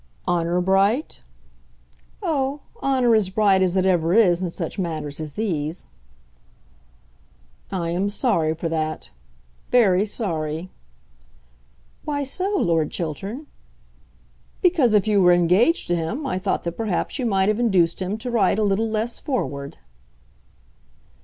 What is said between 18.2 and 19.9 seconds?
ride a little less forward."